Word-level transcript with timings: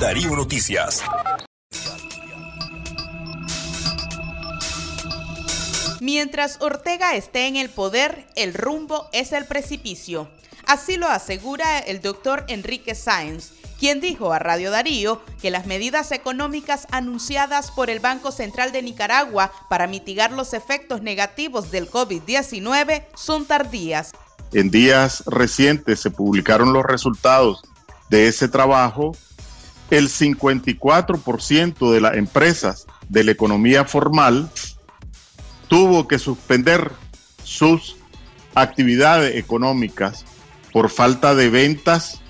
Darío 0.00 0.34
Noticias. 0.34 1.02
Mientras 6.00 6.60
Ortega 6.60 7.14
esté 7.14 7.46
en 7.46 7.56
el 7.56 7.70
poder, 7.70 8.26
el 8.34 8.54
rumbo 8.54 9.08
es 9.12 9.32
el 9.32 9.46
precipicio. 9.46 10.28
Así 10.66 10.96
lo 10.96 11.08
asegura 11.08 11.78
el 11.78 12.00
doctor 12.00 12.44
Enrique 12.48 12.94
Sáenz, 12.94 13.52
quien 13.78 14.00
dijo 14.00 14.32
a 14.32 14.38
Radio 14.38 14.70
Darío 14.70 15.22
que 15.40 15.50
las 15.50 15.66
medidas 15.66 16.10
económicas 16.10 16.86
anunciadas 16.90 17.70
por 17.70 17.88
el 17.88 18.00
Banco 18.00 18.32
Central 18.32 18.72
de 18.72 18.82
Nicaragua 18.82 19.52
para 19.68 19.86
mitigar 19.86 20.32
los 20.32 20.54
efectos 20.54 21.02
negativos 21.02 21.70
del 21.70 21.88
COVID-19 21.88 23.06
son 23.14 23.46
tardías. 23.46 24.12
En 24.52 24.70
días 24.70 25.22
recientes 25.26 26.00
se 26.00 26.10
publicaron 26.10 26.72
los 26.72 26.84
resultados 26.84 27.62
de 28.10 28.28
ese 28.28 28.48
trabajo. 28.48 29.12
El 29.94 30.08
54% 30.08 31.92
de 31.92 32.00
las 32.00 32.16
empresas 32.16 32.88
de 33.08 33.22
la 33.22 33.30
economía 33.30 33.84
formal 33.84 34.50
tuvo 35.68 36.08
que 36.08 36.18
suspender 36.18 36.90
sus 37.44 37.94
actividades 38.56 39.36
económicas 39.36 40.24
por 40.72 40.90
falta 40.90 41.36
de 41.36 41.48
ventas, 41.48 42.20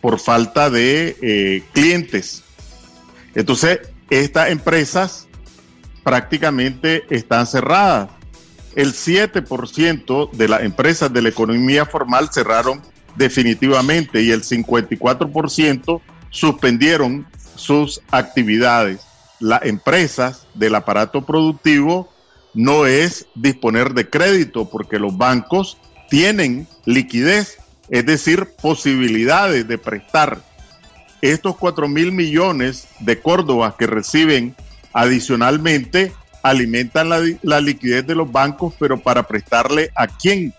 por 0.00 0.18
falta 0.18 0.70
de 0.70 1.16
eh, 1.22 1.62
clientes. 1.72 2.42
Entonces, 3.36 3.78
estas 4.10 4.50
empresas 4.50 5.28
prácticamente 6.02 7.04
están 7.10 7.46
cerradas. 7.46 8.10
El 8.74 8.92
7% 8.92 10.32
de 10.32 10.48
las 10.48 10.62
empresas 10.62 11.12
de 11.12 11.22
la 11.22 11.28
economía 11.28 11.86
formal 11.86 12.30
cerraron 12.32 12.82
definitivamente 13.14 14.20
y 14.20 14.32
el 14.32 14.42
54% 14.42 16.00
suspendieron 16.34 17.26
sus 17.54 18.02
actividades. 18.10 19.00
Las 19.38 19.62
empresas 19.64 20.46
del 20.54 20.74
aparato 20.74 21.24
productivo 21.24 22.12
no 22.52 22.86
es 22.86 23.26
disponer 23.34 23.94
de 23.94 24.10
crédito 24.10 24.68
porque 24.68 24.98
los 24.98 25.16
bancos 25.16 25.78
tienen 26.08 26.66
liquidez 26.84 27.58
es 27.88 28.06
decir, 28.06 28.48
posibilidades 28.60 29.68
de 29.68 29.78
prestar 29.78 30.40
estos 31.20 31.56
4 31.56 31.88
mil 31.88 32.12
millones 32.12 32.88
de 33.00 33.20
Córdoba 33.20 33.76
que 33.78 33.86
reciben 33.86 34.54
adicionalmente 34.92 36.12
alimentan 36.42 37.08
la, 37.08 37.60
liquidez 37.60 38.06
de 38.06 38.14
los 38.14 38.30
bancos, 38.30 38.74
pero 38.78 39.00
para 39.00 39.22
prestarle 39.22 39.90
a 39.94 40.06
quién. 40.06 40.52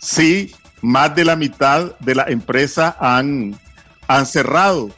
Sí, 0.00 0.52
más 0.82 1.14
de 1.14 1.24
la 1.24 1.36
mitad 1.36 1.96
de 2.00 2.16
las 2.16 2.28
empresas 2.28 2.96
han, 2.98 3.58
han 4.08 4.26
cerrado 4.26 4.90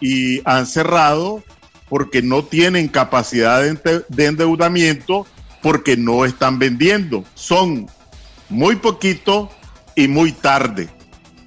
y 0.00 0.40
han 0.44 0.66
cerrado 0.66 1.42
porque 1.88 2.22
no 2.22 2.44
tienen 2.44 2.88
capacidad 2.88 3.62
de, 3.62 4.04
de 4.08 4.26
endeudamiento, 4.26 5.26
porque 5.62 5.96
no 5.96 6.24
están 6.24 6.58
vendiendo. 6.58 7.24
Son 7.34 7.86
muy 8.48 8.76
poquito 8.76 9.50
y 9.94 10.08
muy 10.08 10.32
tarde. 10.32 10.88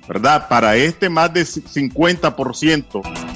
¿verdad? 0.07 0.49
Para 0.49 0.75
este 0.75 1.09
más 1.09 1.33
de 1.33 1.43
50%. 1.43 3.30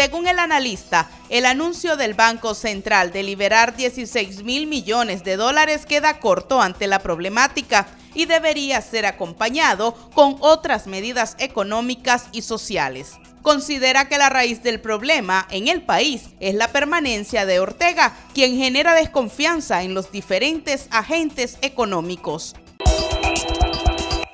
Según 0.00 0.26
el 0.26 0.38
analista, 0.38 1.10
el 1.28 1.44
anuncio 1.44 1.94
del 1.98 2.14
Banco 2.14 2.54
Central 2.54 3.12
de 3.12 3.22
liberar 3.22 3.76
16 3.76 4.44
mil 4.44 4.66
millones 4.66 5.24
de 5.24 5.36
dólares 5.36 5.84
queda 5.84 6.20
corto 6.20 6.62
ante 6.62 6.86
la 6.86 7.00
problemática 7.00 7.86
y 8.14 8.24
debería 8.24 8.80
ser 8.80 9.04
acompañado 9.04 9.92
con 10.14 10.38
otras 10.40 10.86
medidas 10.86 11.36
económicas 11.38 12.28
y 12.32 12.40
sociales. 12.40 13.18
Considera 13.42 14.08
que 14.08 14.16
la 14.16 14.30
raíz 14.30 14.62
del 14.62 14.80
problema 14.80 15.46
en 15.50 15.68
el 15.68 15.82
país 15.82 16.30
es 16.40 16.54
la 16.54 16.68
permanencia 16.68 17.44
de 17.44 17.60
Ortega, 17.60 18.16
quien 18.32 18.56
genera 18.56 18.94
desconfianza 18.94 19.82
en 19.82 19.92
los 19.92 20.10
diferentes 20.10 20.88
agentes 20.92 21.58
económicos 21.60 22.54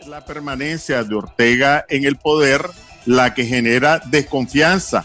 la 0.07 0.25
permanencia 0.25 1.03
de 1.03 1.17
Ortega 1.17 1.85
en 1.89 2.05
el 2.05 2.15
poder 2.15 2.71
la 3.07 3.35
que 3.35 3.45
genera 3.45 4.01
desconfianza 4.07 5.05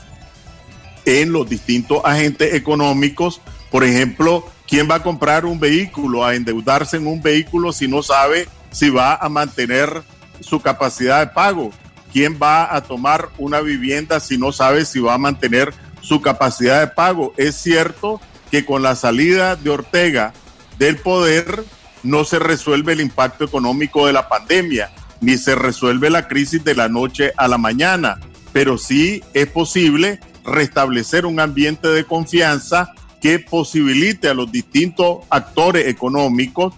en 1.20 1.32
los 1.32 1.50
distintos 1.50 2.02
agentes 2.04 2.54
económicos. 2.54 3.42
Por 3.70 3.84
ejemplo, 3.84 4.48
¿quién 4.68 4.90
va 4.90 4.96
a 4.96 5.04
comprar 5.04 5.46
un 5.46 5.60
vehículo, 5.60 6.26
a 6.26 6.36
endeudarse 6.36 6.98
en 6.98 7.08
un 7.08 7.22
vehículo 7.22 7.72
si 7.72 7.88
no 7.88 8.04
sabe 8.04 8.48
si 8.72 8.90
va 8.90 9.16
a 9.16 9.30
mantener 9.30 10.04
su 10.40 10.62
capacidad 10.62 11.20
de 11.20 11.34
pago? 11.34 11.72
¿Quién 12.12 12.38
va 12.42 12.76
a 12.76 12.82
tomar 12.82 13.30
una 13.38 13.62
vivienda 13.62 14.20
si 14.20 14.38
no 14.38 14.52
sabe 14.52 14.86
si 14.86 15.00
va 15.00 15.14
a 15.14 15.18
mantener 15.18 15.74
su 16.02 16.22
capacidad 16.22 16.82
de 16.82 16.88
pago? 16.88 17.34
Es 17.38 17.56
cierto 17.56 18.20
que 18.50 18.66
con 18.66 18.82
la 18.82 18.96
salida 18.96 19.56
de 19.56 19.70
Ortega 19.70 20.34
del 20.78 20.98
poder, 20.98 21.64
no 22.04 22.24
se 22.24 22.40
resuelve 22.40 22.94
el 22.94 23.02
impacto 23.02 23.46
económico 23.46 24.08
de 24.08 24.14
la 24.14 24.28
pandemia, 24.28 24.92
ni 25.20 25.38
se 25.38 25.56
resuelve 25.56 26.10
la 26.10 26.28
crisis 26.28 26.64
de 26.64 26.74
la 26.74 26.90
noche 26.90 27.34
a 27.38 27.48
la 27.48 27.58
mañana, 27.58 28.20
pero 28.52 28.78
sí 28.78 29.24
es 29.34 29.48
posible 29.48 30.20
restablecer 30.44 31.26
un 31.26 31.40
ambiente 31.40 31.88
de 31.88 32.04
confianza 32.04 32.94
que 33.22 33.40
posibilite 33.40 34.30
a 34.30 34.34
los 34.34 34.52
distintos 34.52 35.20
actores 35.30 35.88
económicos, 35.88 36.74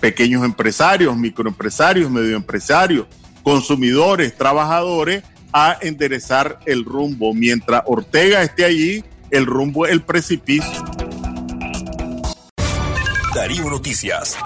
pequeños 0.00 0.44
empresarios, 0.44 1.16
microempresarios, 1.16 2.10
medioempresarios, 2.10 3.06
consumidores, 3.42 4.36
trabajadores, 4.36 5.24
a 5.52 5.78
enderezar 5.80 6.60
el 6.66 6.84
rumbo. 6.84 7.34
Mientras 7.34 7.82
Ortega 7.86 8.42
esté 8.42 8.64
allí, 8.64 9.04
el 9.30 9.46
rumbo 9.46 9.86
es 9.86 9.92
el 9.92 10.02
precipicio. 10.02 10.84
Darío 13.34 13.68
Noticias. 13.70 14.36